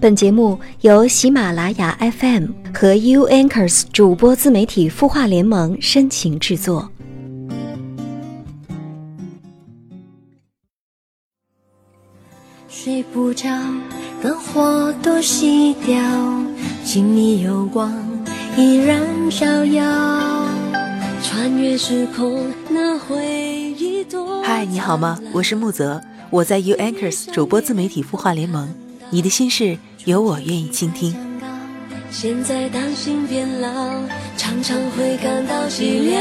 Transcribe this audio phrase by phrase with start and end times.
[0.00, 6.90] 本节目由喜马拉雅 FM 和 U Anchors 主播自媒体孵化联盟深情制作。
[12.70, 13.46] 睡不着，
[14.22, 16.00] 灯火都熄掉，
[16.82, 17.92] 心里有光
[18.56, 19.82] 依然照耀。
[21.22, 24.42] 穿越时空，那回忆多。
[24.42, 25.18] 嗨，你好吗？
[25.34, 28.74] 我是木泽，我在 U Anchors 主播自媒体孵化联盟。
[29.12, 29.76] 你的心事，
[30.06, 31.14] 有我愿意倾听。
[32.10, 33.68] 现在当心变老，
[34.36, 36.20] 常常会感到寂寥。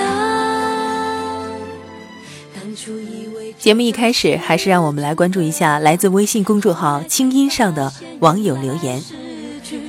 [2.54, 9.00] 当初以为节目一开始，还是让我们来关注一下来自微信公众号“清音”上的网友留言。
[9.00, 9.16] 失
[9.64, 9.80] 去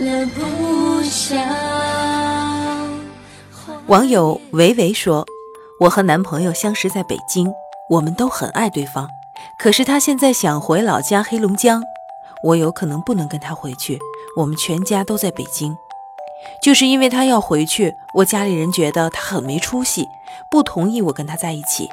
[0.00, 1.38] 了不想。
[3.86, 5.26] 网友维维说
[5.80, 7.50] ：“我和男朋友相识在北京，
[7.88, 9.08] 我们都很爱对方。
[9.58, 11.82] 可是他现在想回老家黑龙江，
[12.42, 13.98] 我有可能不能跟他回去。
[14.36, 15.76] 我们全家都在北京，
[16.62, 20.06] 就是因为他要回去，我家里人觉得他很没出息，
[20.50, 21.88] 不同意我跟他在一起。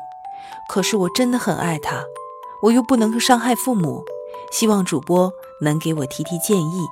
[0.69, 2.03] 可是我真的很爱他，
[2.61, 4.03] 我又不能伤害父母，
[4.51, 6.87] 希望主播能给我提提建议。”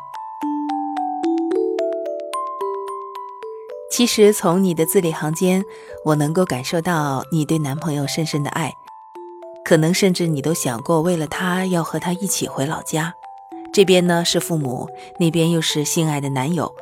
[3.91, 5.63] 其实从你的字里行间，
[6.03, 8.73] 我能够感受到你对男朋友深深的爱，
[9.63, 13.13] 可能甚至你都想过，为了他要和他一起回老家。
[13.75, 14.87] 这边呢是父母，
[15.19, 16.73] 那边又是心爱的男友，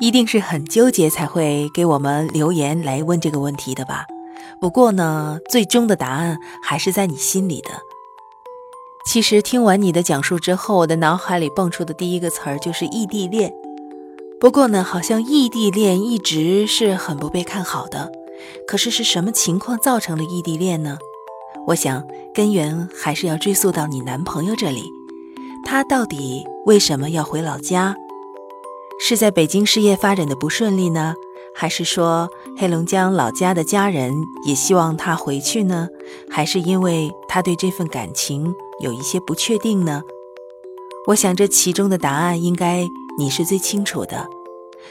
[0.00, 4.06] 一定是很纠结才会给我们留言来问这个问题的吧？
[4.58, 7.68] 不过呢，最终的答案还是在你心里的。
[9.04, 13.52] 其实听完你的讲述之后，我的脑海里蹦出的第一个词儿就是异地恋。
[14.40, 18.10] 不过呢，好像异地恋一直是很不被看好的。
[18.66, 20.96] 可是是什么情况造成了异地恋呢？
[21.66, 24.82] 我想根源还是要追溯到你男朋友这里。
[25.64, 27.96] 他到底为什么要回老家？
[28.98, 31.14] 是在北京事业发展的不顺利呢，
[31.54, 34.14] 还是说黑龙江老家的家人
[34.46, 35.88] 也希望他回去呢？
[36.30, 40.02] 还是因为他对这份感情有一些不确定呢？
[41.06, 42.86] 我想这其中的答案应该。
[43.18, 44.26] 你是最清楚的，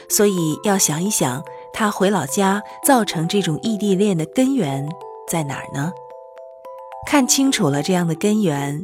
[0.08, 1.42] 所以要想一想，
[1.72, 4.88] 他回老家造成这种异地恋的根源
[5.26, 5.90] 在哪儿呢？
[7.08, 8.80] 看清楚了这样的根源，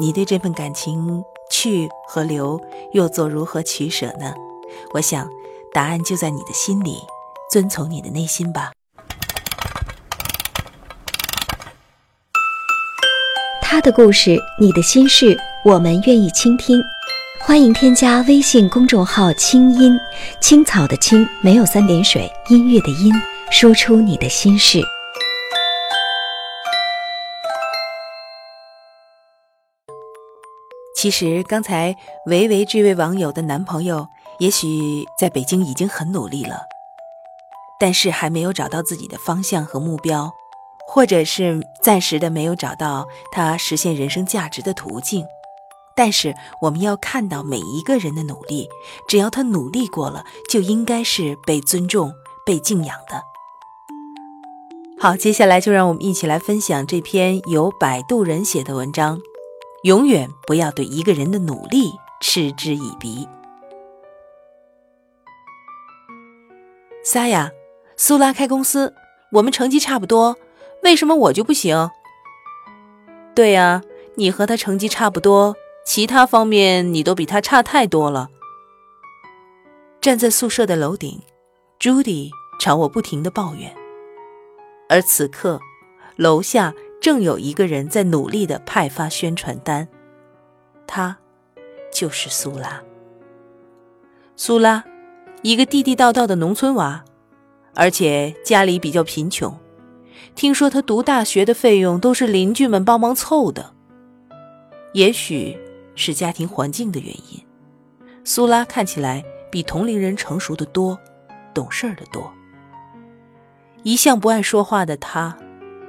[0.00, 2.58] 你对这份感情去和留
[2.92, 4.32] 又做如何取舍呢？
[4.94, 5.28] 我想，
[5.72, 6.96] 答案就在你的心里，
[7.50, 8.72] 遵从你的内心吧。
[13.60, 16.80] 他的故事，你的心事，我们愿意倾听。
[17.40, 19.98] 欢迎添加微信公众号“清音
[20.40, 23.12] 青草”的青没有三点水，音乐的音，
[23.50, 24.80] 说出你的心事。
[31.02, 31.96] 其实刚才
[32.26, 34.06] 维维这位网友的男朋友，
[34.38, 36.62] 也许在北京已经很努力了，
[37.80, 40.30] 但是还没有找到自己的方向和目标，
[40.86, 45.26] 或者是暂时的没有找到他实现人生价值的途径。
[45.96, 48.68] 但是我们要看到每一个人的努力，
[49.08, 52.12] 只要他努力过了，就应该是被尊重、
[52.46, 53.20] 被敬仰的。
[55.00, 59.18] 好，接下来就让我们一起来分享这篇由摆渡人写的文章。
[59.82, 63.26] 永远不要对一个人的努力嗤之以鼻。
[67.04, 67.50] 撒呀，
[67.96, 68.94] 苏拉开公司，
[69.32, 70.36] 我们成绩差不多，
[70.84, 71.90] 为什么我就不行？
[73.34, 73.82] 对呀，
[74.14, 75.56] 你和他成绩差不多。
[75.84, 78.28] 其他方面你都比他差太多了。
[80.00, 81.20] 站在宿舍的楼顶，
[81.80, 83.74] 朱迪朝我不停的抱怨，
[84.88, 85.60] 而此刻，
[86.14, 86.72] 楼下
[87.02, 89.86] 正有一个人在努力的派发宣传单，
[90.86, 91.18] 他，
[91.92, 92.82] 就是苏拉。
[94.36, 94.82] 苏拉，
[95.42, 97.04] 一个地地道道的农村娃，
[97.74, 99.54] 而且家里比较贫穷，
[100.34, 103.74] 听说他读大学的费用都是邻居们帮忙凑的，
[104.94, 105.58] 也许。
[105.94, 107.44] 是家庭环境的原因，
[108.24, 110.98] 苏拉看起来比同龄人成熟的多，
[111.52, 112.32] 懂事儿的多。
[113.82, 115.36] 一向不爱说话的他，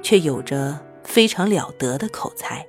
[0.02, 2.66] 却有着非常了得的口才。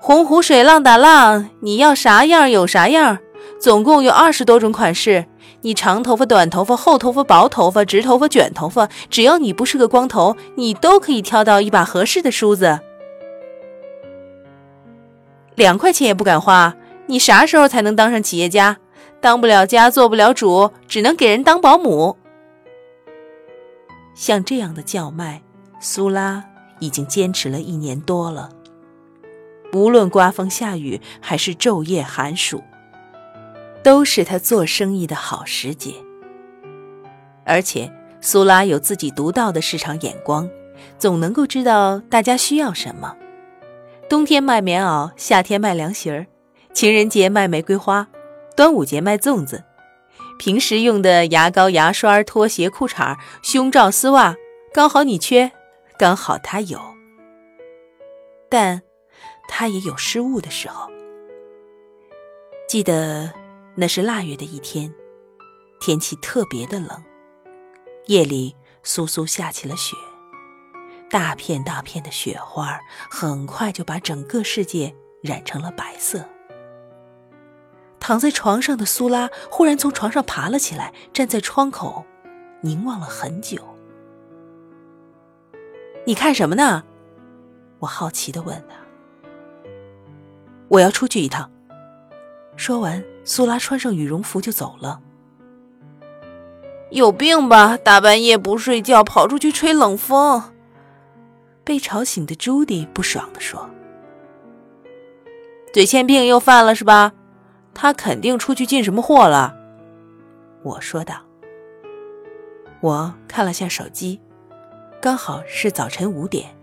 [0.00, 3.18] 洪湖水浪打浪，你要啥样有啥样，
[3.60, 5.26] 总共有二十多种款式。
[5.60, 12.80] 你长头发、短头发、厚头发、薄头发、直头发、卷头发，只要你不是个光头，你都可以挑到一把合适的梳子。
[15.54, 16.74] 两块钱也不敢花，
[17.06, 18.78] 你啥时候才能当上企业家？
[19.20, 22.16] 当不了家，做不了主，只能给人当保姆。
[24.16, 25.42] 像这样的叫卖，
[25.84, 26.44] 苏拉
[26.78, 28.50] 已经坚持了一年多了。
[29.72, 32.62] 无论刮风下雨还是昼夜寒暑，
[33.82, 35.94] 都是他做生意的好时节。
[37.44, 40.48] 而且苏拉有自己独到的市场眼光，
[40.98, 43.16] 总能够知道大家需要什么。
[44.08, 46.26] 冬天卖棉袄，夏天卖凉席儿，
[46.72, 48.06] 情人节卖玫瑰花，
[48.54, 49.64] 端午节卖粽子，
[50.38, 54.36] 平时用的牙膏、牙刷、拖鞋、裤衩、胸罩、丝袜，
[54.72, 55.50] 刚好你缺，
[56.02, 56.80] 刚好他有。
[58.50, 58.82] 但，
[59.46, 60.90] 他也有失误的时候。
[62.66, 63.32] 记得
[63.76, 64.92] 那是腊月的一天，
[65.80, 67.00] 天气特别的冷。
[68.06, 69.94] 夜里簌簌下起了雪，
[71.08, 76.28] 大片大片的雪花很快就把整个世界染成了白色。
[78.00, 82.04] 躺在床上的苏拉忽然从床上爬了起来，站在窗口，
[82.60, 83.71] 凝望了很久。
[86.04, 86.82] 你看什么呢？
[87.78, 88.76] 我好奇的问他。
[90.68, 91.50] 我要出去一趟。
[92.56, 95.00] 说完，苏拉穿上羽绒服就走了。
[96.90, 97.76] 有病吧！
[97.76, 100.42] 大半夜不睡觉，跑出去吹冷风。
[101.64, 103.70] 被吵醒的朱迪不爽的说
[105.72, 107.12] ：“嘴欠病又犯了是吧？
[107.72, 109.56] 他肯定出去进什么货了。”
[110.62, 111.22] 我说道。
[112.80, 114.20] 我看了下手机，
[115.02, 116.54] 刚好是早晨五点。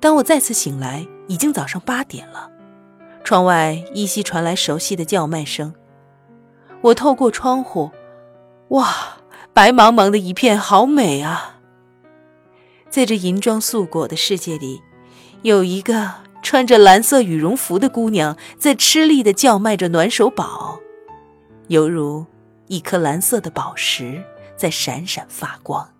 [0.00, 2.50] 当我再次醒来，已经早上八点了。
[3.22, 5.72] 窗外依稀传来熟悉的叫卖声。
[6.80, 7.92] 我透过窗户。
[8.70, 8.92] 哇，
[9.52, 11.60] 白茫茫的一片，好美啊！
[12.90, 14.82] 在这银装素裹的世界里，
[15.42, 20.80] 有一个穿着蓝色羽绒服的姑娘在吃力的叫卖着暖手宝，
[21.68, 22.26] 犹如
[22.66, 24.20] 一颗蓝色的宝石
[24.56, 25.93] 在闪闪发光。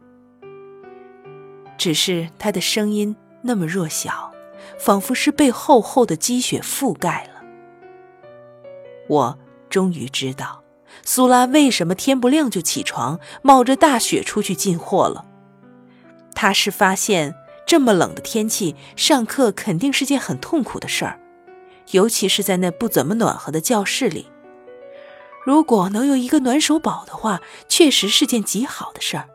[1.77, 4.33] 只是他的声音那么弱小，
[4.79, 7.43] 仿佛是被厚厚的积雪覆盖了。
[9.09, 9.39] 我
[9.69, 10.63] 终于知道。
[11.05, 15.27] 苏拉为什么天不亮就起床，冒着大雪出去进货了？
[16.35, 17.35] 他是发现
[17.67, 21.19] 这么冷的天气，上课肯定是件很痛苦的事儿，
[21.91, 24.29] 尤其是在那不怎么暖和的教室里。
[25.45, 29.29] 如果能有一个暖手宝的话，确实是件极好的事儿。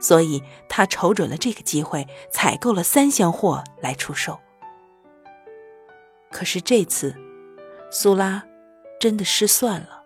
[0.00, 4.38] 所以他瞅准了这个机会，采购了三箱货来出售。
[6.30, 7.16] 可是这次，
[7.90, 8.44] 苏拉
[9.00, 10.04] 真的失算了。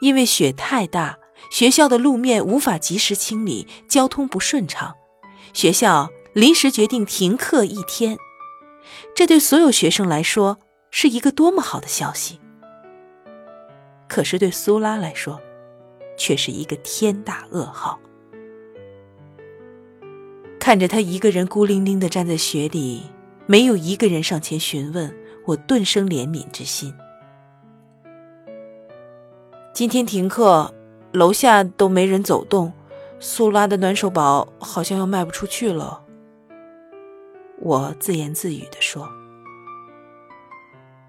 [0.00, 1.18] 因为雪太大，
[1.50, 4.96] 学校的路面无法及时清理，交通不顺畅，
[5.52, 8.18] 学校临时决定停课一天。
[9.14, 10.58] 这对所有学生来说
[10.90, 12.40] 是一个多么好的消息！
[14.08, 15.40] 可是对苏拉来说，
[16.18, 17.98] 却是一个天大噩耗。
[20.64, 23.02] 看着他一个人孤零零的站在雪里，
[23.44, 25.14] 没有一个人上前询问，
[25.44, 26.94] 我顿生怜悯之心。
[29.74, 30.72] 今天停课，
[31.12, 32.72] 楼下都没人走动，
[33.20, 36.00] 苏拉的暖手宝好像要卖不出去了。
[37.60, 39.06] 我自言自语地说：“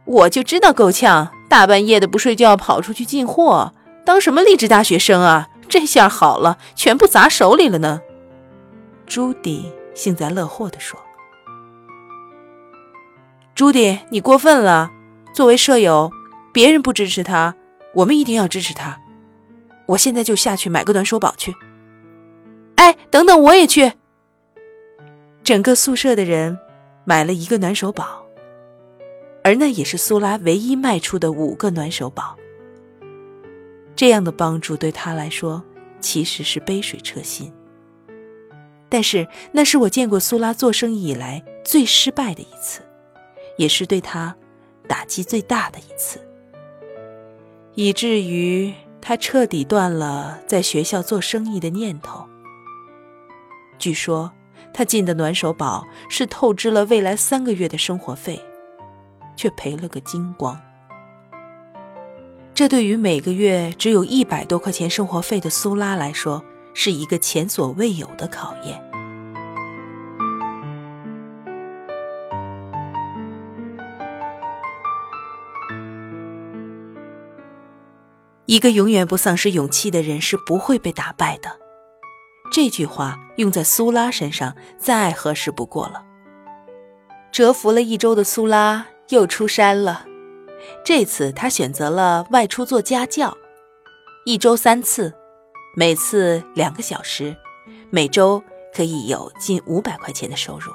[0.03, 3.71] 我就知道够呛，大半夜的不睡觉跑出去进货，
[4.03, 5.47] 当什么励志大学生啊？
[5.69, 8.01] 这下好了，全部砸手里了呢。”
[9.05, 10.99] 朱迪幸灾乐祸地说
[13.55, 14.91] ：“朱迪，你过分了！
[15.33, 16.11] 作为舍友，
[16.51, 17.55] 别人不支持他。”
[17.95, 18.99] 我们一定要支持他！
[19.85, 21.55] 我现在就下去买个暖手宝去。
[22.75, 23.93] 哎，等等，我也去。
[25.45, 26.57] 整个宿舍的人
[27.05, 28.25] 买了一个暖手宝，
[29.45, 32.35] 而那也是苏拉唯一卖出的五个暖手宝。
[33.95, 35.63] 这样的帮助对他来说
[36.01, 37.49] 其实是杯水车薪，
[38.89, 42.81] 但是那是我见过苏拉做生意以来最失败的一次，
[43.57, 44.35] 也是对他
[44.87, 46.19] 打击最大的一次。
[47.73, 52.25] 以至于他彻底断了在学校做生意的念头。
[53.77, 54.31] 据说
[54.73, 58.41] 他进的暖手宝是透支了未来三个月的生活费，
[59.35, 60.57] 却赔了个精光。
[62.53, 66.41] 这对于每个月只有一百多块钱生活费的苏拉来说，
[66.75, 68.79] 是一个前所未有的考验。
[78.45, 81.49] 一个永远不丧失勇气的人是不会被打败的。
[82.51, 86.03] 这句话用在苏拉身上再合适不过了。
[87.31, 90.05] 蛰伏了一周的苏拉又出山了，
[90.85, 93.35] 这次他选择了外出做家教，
[94.25, 95.13] 一周三次，
[95.77, 97.35] 每次两个小时，
[97.89, 98.41] 每周
[98.73, 100.71] 可以有近五百块钱的收入。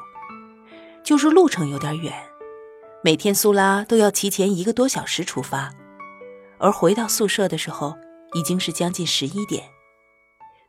[1.02, 2.12] 就是路程有点远，
[3.02, 5.73] 每天苏拉都要提前一个多小时出发，
[6.59, 7.97] 而回到宿舍的时候
[8.35, 9.64] 已经是将近十一点。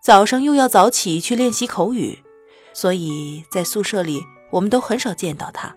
[0.01, 2.23] 早上又要早起去练习口语，
[2.71, 5.75] 所以在宿舍里我们都很少见到他。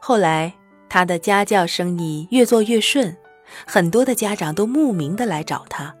[0.00, 0.52] 后来
[0.88, 3.16] 他的家教生意越做越顺，
[3.64, 5.94] 很多的家长都慕名的来找他。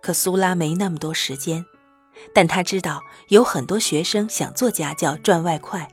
[0.00, 1.64] 可苏拉没那么多时间，
[2.34, 5.88] 但他知道有很多学生想做家教赚外快，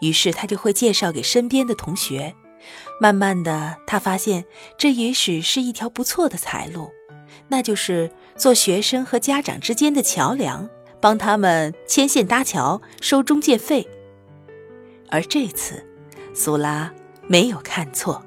[0.00, 2.34] 于是他就会介绍给身边的同学。
[3.00, 4.44] 慢慢的，他发现
[4.78, 6.90] 这也许是一条不错的财路，
[7.48, 8.10] 那就是。
[8.34, 10.68] 做学生和家长之间的桥梁，
[11.00, 13.86] 帮他们牵线搭桥，收中介费。
[15.10, 15.86] 而这次，
[16.34, 16.92] 苏拉
[17.28, 18.24] 没有看错，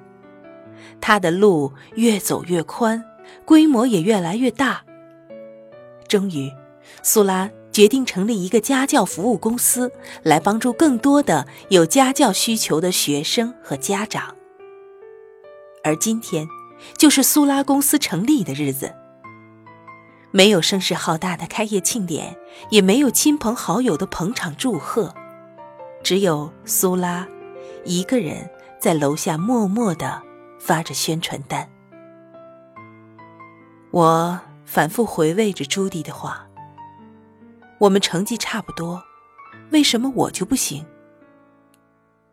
[1.02, 3.04] 他的路越走越宽，
[3.46, 4.86] 规模也越来越大。
[6.16, 6.50] 终于，
[7.04, 9.92] 苏拉决定成立一个家教服务公司，
[10.24, 14.34] 来帮助更多的有家教需求的学生和家长。
[15.84, 16.48] 而今天，
[16.98, 18.96] 就是苏拉公司成立的日子。
[20.32, 22.38] 没有声势浩大的开业庆典，
[22.70, 25.14] 也没有亲朋好友的捧场祝贺，
[26.02, 27.28] 只有苏拉
[27.84, 30.22] 一个人在楼下默默的
[30.62, 31.70] 发着宣传单。
[33.92, 36.48] 我反复回味着朱迪的话
[37.80, 39.02] ：“我们成绩差不多，
[39.72, 40.86] 为什么我就不行？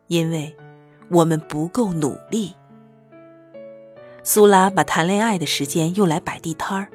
[0.07, 0.55] 因为
[1.09, 2.53] 我们不够努力。”
[4.23, 6.89] 苏拉把谈恋爱的时间用来摆地摊儿。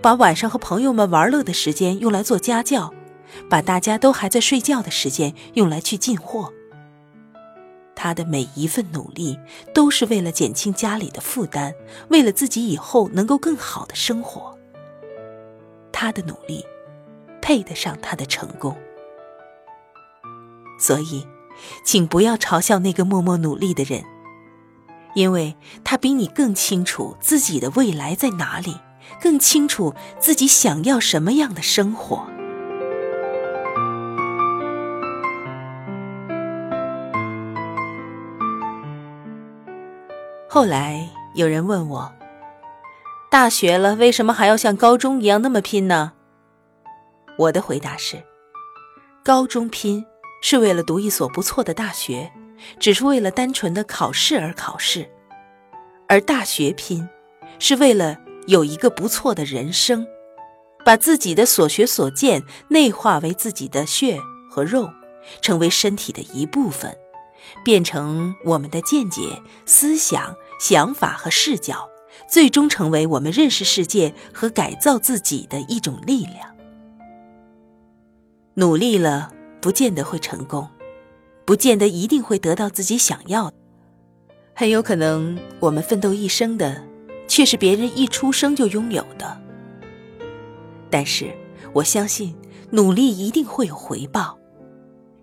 [0.00, 2.94] 把晚上和朋友们玩乐的时间用来做家教，
[3.50, 6.50] 把大家都还在睡觉的时间用来去进货。
[7.94, 9.38] 他的每一份努力
[9.74, 11.74] 都是为了减轻家里的负担，
[12.08, 14.56] 为了自己以后能够更好的生活。
[15.94, 16.66] 他的努力
[17.40, 18.76] 配得上他的成功，
[20.78, 21.24] 所以，
[21.84, 24.04] 请不要嘲笑那个默默努力的人，
[25.14, 28.76] 因为他比你更清楚自己的未来在哪里。
[29.20, 32.26] 更清楚自己想要什么样的生活。
[40.48, 42.10] 后来有人问我
[43.34, 46.12] ：“大学了，为什么还要像高中一样那么拼呢？”
[47.36, 48.22] 我的回答是：
[49.24, 50.06] 高中拼
[50.40, 52.30] 是为了读一所不错的大学，
[52.78, 55.02] 只是为了单纯的考试而考试；
[56.08, 57.08] 而大学拼
[57.58, 58.16] 是为了。
[58.46, 60.06] 有一个不错的人生，
[60.84, 64.88] 把自己的所学所见内化为自己的血和肉，
[65.40, 66.96] 成为身体的一部分，
[67.64, 71.88] 变成我们的见解、思想、想法和视角，
[72.28, 76.54] 最终成为我们认识世界和改造自己的一种力量。
[78.54, 80.68] 努力了，不见得会成功，
[81.44, 83.56] 不见得一定会得到自己想要的，
[84.54, 86.84] 很有可能我们奋斗一生的。
[87.26, 89.40] 却是别人一出生就拥有的。
[90.90, 91.34] 但是
[91.72, 92.36] 我相信，
[92.70, 94.38] 努力一定会有回报，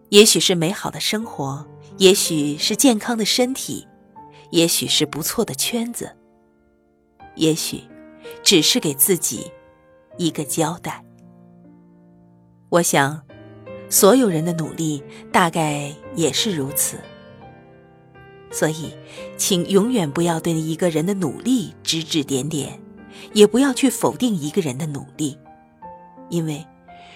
[0.10, 1.66] 也许是美好的生活，
[1.98, 3.88] 也许是健康的身体，
[4.50, 6.12] 也许是不错的圈子，
[7.36, 7.82] 也许
[8.44, 9.52] 只是给自己
[10.18, 11.04] 一个交代。
[12.70, 13.22] 我想，
[13.90, 16.98] 所有人的努力大概也是如此。
[18.52, 18.94] 所以，
[19.38, 22.80] 请永远不要对一个人的努力指指点点，
[23.34, 25.38] 也不要去否定一个人的努力，
[26.30, 26.66] 因为，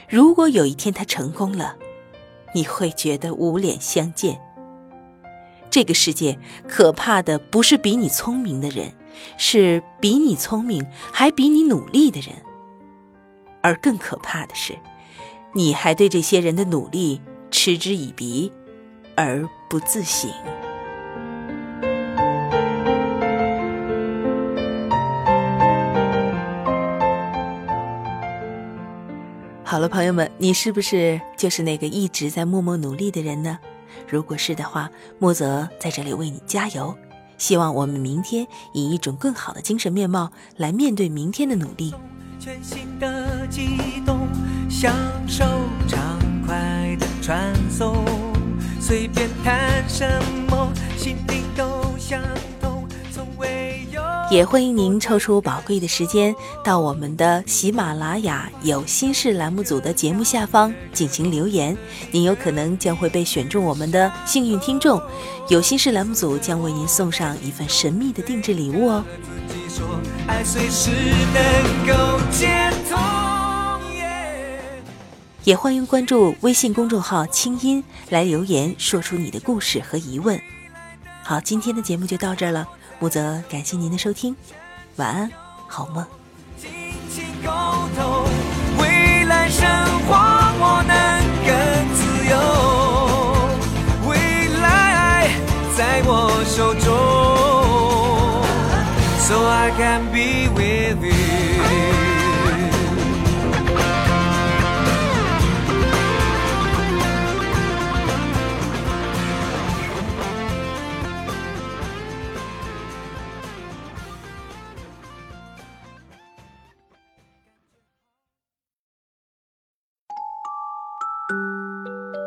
[0.10, 1.76] 如果有一天他成功了，
[2.54, 4.40] 你会觉得无脸相见。
[5.70, 8.94] 这个世界可怕的不是比你聪明的人，
[9.38, 12.36] 是比你聪明还比你努力的人，
[13.62, 14.78] 而更可怕的是，
[15.54, 18.52] 你还对这些人的努力嗤之以鼻，
[19.16, 20.30] 而不自省。
[29.68, 33.60] 好了，朋友们，你是不是就是那个一直在默默努力的人呢？
[34.08, 36.96] 如果是的话，莫泽在这里为你加油。
[37.46, 41.94] 希望我们明天以一种更好的精神面貌来面对明天的努力。
[42.40, 44.28] 全新的激动，
[44.68, 44.92] 享
[45.28, 45.46] 受
[45.88, 48.04] 畅快的传送，
[48.82, 50.10] 随便谈什
[50.50, 51.35] 么，心。
[54.32, 61.77] 也欢迎您抽出宝贵的时间，到我们的喜马拉雅有心事栏目组的节目下方进行留言，
[62.10, 65.00] 您有可能将会被选中我们的幸运听众。
[65.48, 69.05] 有心事栏目组将为您送上一份神秘的定制礼物哦。
[75.44, 80.41] 也欢迎关注微信公众号“清音”来留言，说出你的故事和疑问。
[81.22, 82.67] 好，今天的节目就到这儿了，
[83.00, 84.36] 木泽感谢您的收听，
[84.96, 85.30] 晚安，
[85.68, 86.06] 好梦。
[86.58, 86.70] 紧
[87.14, 87.52] 紧沟
[87.96, 88.24] 通，
[88.80, 89.68] 未来生
[90.08, 90.16] 活
[90.58, 90.96] 我能
[91.46, 91.54] 更
[91.94, 92.00] 自
[92.30, 92.36] 由，
[94.10, 94.16] 未
[94.62, 95.30] 来
[95.75, 96.86] 在我手中
[99.20, 101.15] ，So I can be with you。